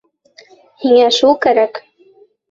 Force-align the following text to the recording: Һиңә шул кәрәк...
Һиңә 0.83 1.03
шул 1.17 1.35
кәрәк... 1.43 1.83